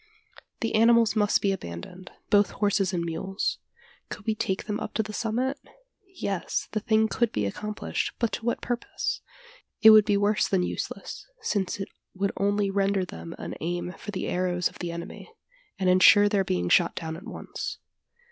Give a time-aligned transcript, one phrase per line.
[0.61, 3.59] The animals must be abandoned both horses and mules.
[4.09, 5.59] Could we take them up to the summit?
[6.15, 9.21] Yes, the thing could be accomplished, but to what purpose?
[9.83, 14.09] It would be worse than useless: since it would only render them an aim for
[14.09, 15.31] the arrows of the enemy,
[15.77, 17.77] and insure their being shot down at once.